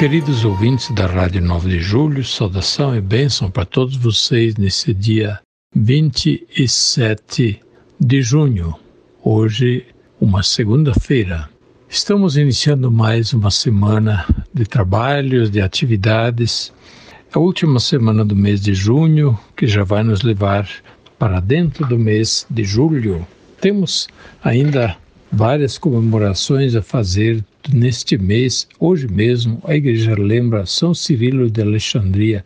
[0.00, 5.38] Queridos ouvintes da Rádio 9 de Julho, saudação e bênção para todos vocês nesse dia
[5.76, 7.60] 27
[8.00, 8.74] de junho.
[9.22, 9.84] Hoje,
[10.18, 11.50] uma segunda-feira.
[11.86, 14.24] Estamos iniciando mais uma semana
[14.54, 16.72] de trabalhos, de atividades.
[17.30, 20.66] A última semana do mês de junho, que já vai nos levar
[21.18, 23.26] para dentro do mês de julho.
[23.60, 24.08] Temos
[24.42, 24.96] ainda
[25.30, 28.66] várias comemorações a fazer neste mês.
[28.78, 32.44] Hoje mesmo, a igreja lembra São Cirilo de Alexandria,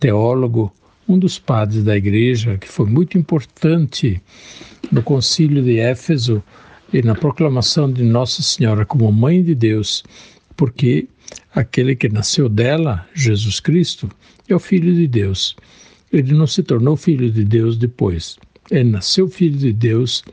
[0.00, 0.72] teólogo,
[1.08, 4.20] um dos padres da igreja, que foi muito importante
[4.92, 6.42] no concílio de Éfeso
[6.92, 10.04] e na proclamação de Nossa Senhora como Mãe de Deus,
[10.56, 11.08] porque
[11.54, 14.08] aquele que nasceu dela, Jesus Cristo,
[14.48, 15.56] é o Filho de Deus.
[16.12, 18.38] Ele não se tornou filho de Deus depois.
[18.70, 20.24] Ele nasceu filho de Deus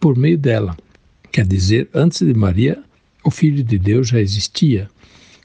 [0.00, 0.76] por meio dela.
[1.30, 2.82] Quer dizer, antes de Maria,
[3.26, 4.88] o Filho de Deus já existia,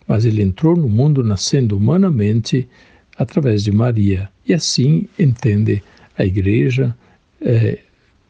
[0.08, 2.70] mas ele entrou no mundo nascendo humanamente
[3.18, 4.30] através de Maria.
[4.48, 5.82] E assim entende
[6.16, 6.96] a Igreja.
[7.42, 7.80] É,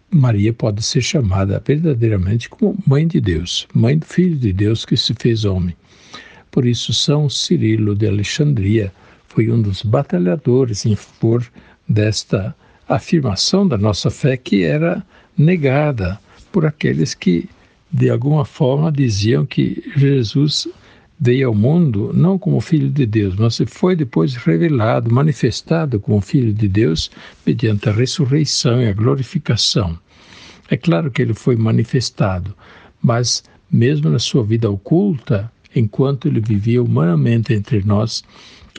[0.09, 4.95] Maria pode ser chamada verdadeiramente como Mãe de Deus, Mãe do Filho de Deus que
[4.95, 5.75] se fez homem.
[6.49, 8.89] Por isso, São Cirilo de Alexandria
[9.27, 11.45] foi um dos batalhadores em favor
[11.87, 12.55] desta
[12.87, 15.05] afirmação da nossa fé que era
[15.37, 16.17] negada
[16.53, 17.49] por aqueles que,
[17.91, 20.67] de alguma forma, diziam que Jesus
[21.19, 26.53] veio ao mundo não como filho de Deus, mas foi depois revelado, manifestado como filho
[26.53, 27.11] de Deus
[27.45, 29.99] mediante a ressurreição e a glorificação.
[30.69, 32.55] É claro que ele foi manifestado,
[33.03, 38.23] mas mesmo na sua vida oculta, enquanto ele vivia humanamente entre nós,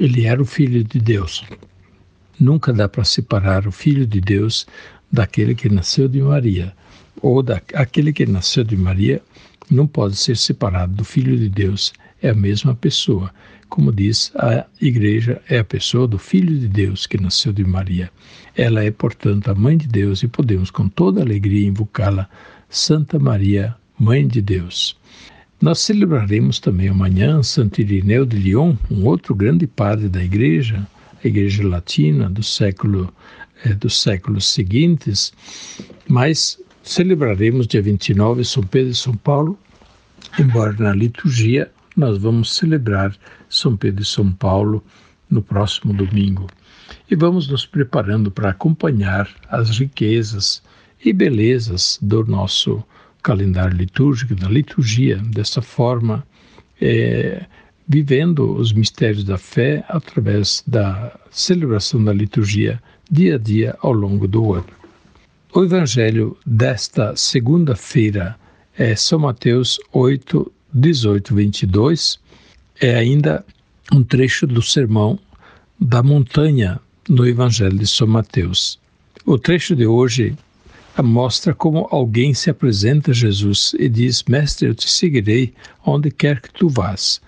[0.00, 1.44] ele era o filho de Deus.
[2.41, 4.66] Nunca dá para separar o filho de Deus
[5.12, 6.75] daquele que nasceu de Maria
[7.21, 9.21] ou da, aquele que nasceu de Maria
[9.71, 11.93] não pode ser separado do Filho de Deus,
[12.23, 13.33] é a mesma pessoa.
[13.69, 18.11] Como diz a Igreja, é a pessoa do Filho de Deus que nasceu de Maria.
[18.55, 22.28] Ela é, portanto, a Mãe de Deus e podemos com toda alegria invocá-la,
[22.69, 24.97] Santa Maria, Mãe de Deus.
[25.61, 30.87] Nós celebraremos também amanhã Santo Irineu de Lyon, um outro grande padre da Igreja,
[31.25, 33.12] a Igreja Latina do século
[33.65, 35.33] é, dos séculos seguintes,
[36.09, 39.56] mas Celebraremos dia 29 São Pedro e São Paulo,
[40.37, 43.16] embora na liturgia nós vamos celebrar
[43.48, 44.82] São Pedro e São Paulo
[45.31, 46.48] no próximo domingo.
[47.09, 50.60] E vamos nos preparando para acompanhar as riquezas
[51.04, 52.82] e belezas do nosso
[53.22, 56.26] calendário litúrgico, da liturgia, dessa forma,
[56.81, 57.47] é,
[57.88, 64.26] vivendo os mistérios da fé através da celebração da liturgia dia a dia ao longo
[64.26, 64.81] do ano.
[65.54, 68.38] O evangelho desta segunda-feira
[68.74, 72.18] é São Mateus 8, 18, 22.
[72.80, 73.44] É ainda
[73.92, 75.18] um trecho do sermão
[75.78, 78.78] da montanha no evangelho de São Mateus.
[79.26, 80.34] O trecho de hoje
[81.02, 85.52] mostra como alguém se apresenta a Jesus e diz: Mestre, eu te seguirei
[85.84, 87.20] onde quer que tu vás.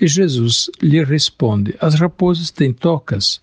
[0.00, 3.40] E Jesus lhe responde: As raposas têm tocas,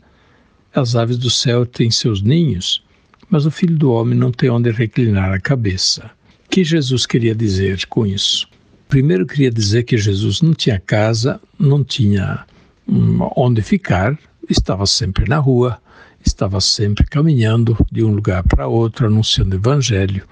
[0.74, 2.82] as aves do céu têm seus ninhos
[3.30, 6.12] mas o filho do homem não tem onde reclinar a cabeça.
[6.46, 8.48] O que Jesus queria dizer com isso?
[8.88, 12.46] Primeiro, queria dizer que Jesus não tinha casa, não tinha
[12.88, 14.18] hum, onde ficar,
[14.50, 15.80] estava sempre na rua,
[16.26, 20.24] estava sempre caminhando de um lugar para outro, anunciando o evangelho.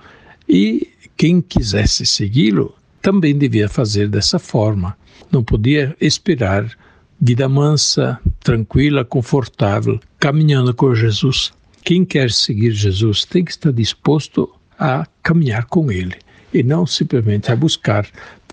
[0.49, 4.97] E quem quisesse segui-lo também devia fazer dessa forma.
[5.31, 6.67] Não podia esperar
[7.21, 11.51] vida mansa, tranquila, confortável, caminhando com Jesus
[11.87, 16.17] quem quer seguir Jesus tem que estar disposto a caminhar com Ele
[16.53, 18.05] e não simplesmente a buscar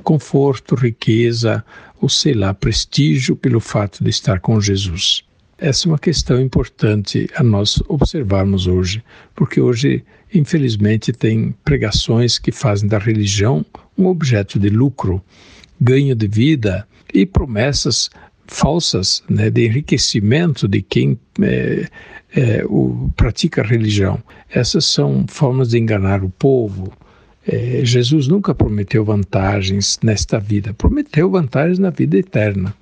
[0.05, 1.65] conforto, riqueza
[2.01, 5.25] ou sei lá, prestígio pelo fato de estar com Jesus.
[5.59, 9.03] Essa é uma questão importante a nós observarmos hoje,
[9.35, 13.67] porque hoje, infelizmente, tem pregações que fazem da religião
[13.99, 15.21] um objeto de lucro,
[15.81, 18.11] ganho de vida e promessas
[18.47, 21.89] falsas né, de enriquecimento de quem é,
[22.35, 24.23] é, o, pratica a religião.
[24.51, 26.93] Essas são formas de enganar o povo.
[27.47, 32.75] É, Jesus nunca prometeu vantagens nesta vida, prometeu vantagens na vida eterna,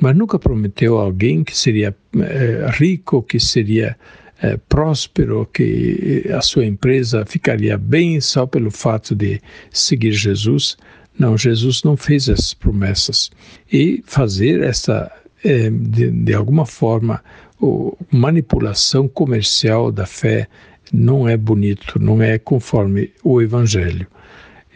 [0.00, 3.96] mas nunca prometeu alguém que seria é, rico, que seria
[4.42, 10.76] é, próspero, que a sua empresa ficaria bem só pelo fato de seguir Jesus.
[11.18, 13.30] Não, Jesus não fez essas promessas.
[13.72, 15.10] E fazer essa,
[15.44, 17.22] é, de, de alguma forma,
[17.60, 20.46] o, manipulação comercial da fé
[20.92, 24.06] não é bonito, não é conforme o Evangelho.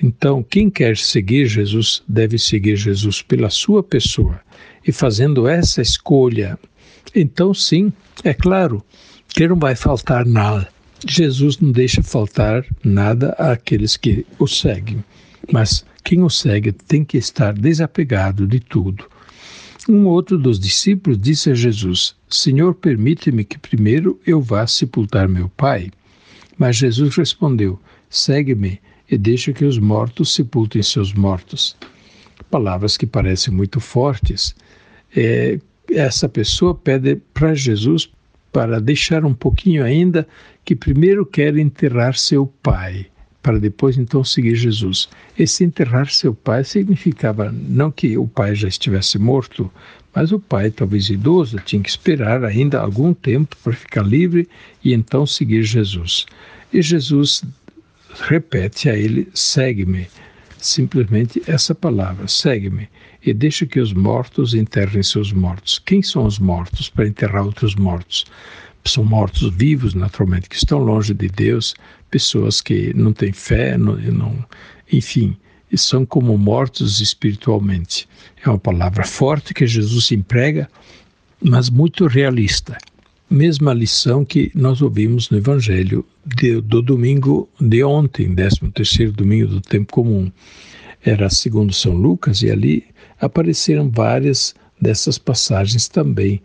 [0.03, 4.41] Então, quem quer seguir Jesus deve seguir Jesus pela sua pessoa.
[4.85, 6.59] E fazendo essa escolha,
[7.15, 7.93] então sim,
[8.25, 8.85] é claro
[9.29, 10.69] que não vai faltar nada.
[11.06, 15.05] Jesus não deixa faltar nada àqueles que o seguem.
[15.53, 19.06] Mas quem o segue tem que estar desapegado de tudo.
[19.88, 25.49] Um outro dos discípulos disse a Jesus: Senhor, permite-me que primeiro eu vá sepultar meu
[25.49, 25.90] pai.
[26.56, 31.76] Mas Jesus respondeu: Segue-me e deixa que os mortos sepultem seus mortos.
[32.50, 34.55] Palavras que parecem muito fortes.
[35.14, 35.58] É,
[35.90, 38.08] essa pessoa pede para Jesus
[38.52, 40.28] para deixar um pouquinho ainda
[40.64, 43.06] que primeiro quer enterrar seu pai,
[43.43, 45.09] para depois então seguir Jesus.
[45.39, 49.71] Esse enterrar seu pai significava não que o pai já estivesse morto,
[50.15, 54.49] mas o pai, talvez idoso, tinha que esperar ainda algum tempo para ficar livre
[54.85, 56.27] e então seguir Jesus.
[56.73, 57.43] E Jesus
[58.29, 60.06] repete a ele: segue-me.
[60.59, 62.89] Simplesmente essa palavra, segue-me,
[63.25, 65.81] e deixa que os mortos enterrem seus mortos.
[65.85, 68.25] Quem são os mortos para enterrar outros mortos?
[68.84, 71.75] São mortos vivos, naturalmente, que estão longe de Deus,
[72.11, 74.44] pessoas que não têm fé, não, não,
[74.93, 75.37] enfim,
[75.75, 78.08] são como mortos espiritualmente.
[78.44, 80.69] É uma palavra forte que Jesus emprega,
[81.40, 82.76] mas muito realista
[83.32, 89.46] mesma lição que nós ouvimos no Evangelho de, do domingo de ontem, 13 terceiro domingo
[89.46, 90.31] do tempo comum.
[91.02, 92.84] Era segundo São Lucas e ali
[93.19, 96.43] apareceram várias dessas passagens também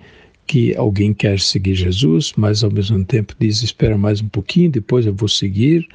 [0.48, 5.06] que alguém quer seguir Jesus, mas ao mesmo tempo diz: espera mais um pouquinho, depois
[5.06, 5.88] eu vou seguir.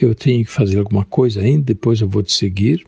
[0.00, 2.84] Eu tenho que fazer alguma coisa ainda, depois eu vou te seguir.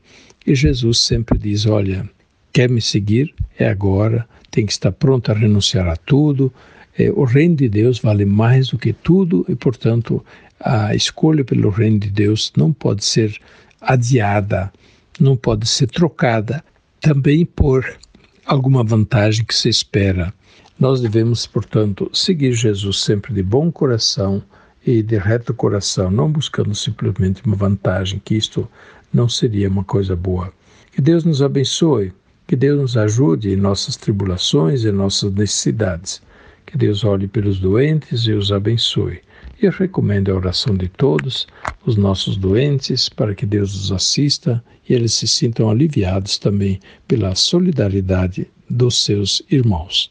[0.46, 2.08] E Jesus sempre diz: olha,
[2.52, 3.32] quer me seguir?
[3.58, 4.26] É agora.
[4.50, 6.52] Tem que estar pronto a renunciar a tudo,
[6.98, 10.24] é, o reino de Deus vale mais do que tudo e, portanto,
[10.60, 13.34] a escolha pelo reino de Deus não pode ser
[13.80, 14.72] adiada,
[15.18, 16.62] não pode ser trocada
[17.00, 17.98] também por
[18.44, 20.32] alguma vantagem que se espera.
[20.78, 24.42] Nós devemos, portanto, seguir Jesus sempre de bom coração
[24.84, 28.68] e de reto coração, não buscando simplesmente uma vantagem, que isto
[29.12, 30.52] não seria uma coisa boa.
[30.90, 32.12] Que Deus nos abençoe,
[32.46, 36.20] que Deus nos ajude em nossas tribulações e nossas necessidades.
[36.66, 39.20] Que Deus olhe pelos doentes e os abençoe.
[39.60, 41.46] E eu recomendo a oração de todos
[41.86, 47.34] os nossos doentes para que Deus os assista e eles se sintam aliviados também pela
[47.34, 50.10] solidariedade dos seus irmãos.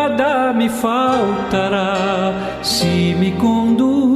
[0.53, 2.59] me faltará.
[2.61, 4.10] Se me conduz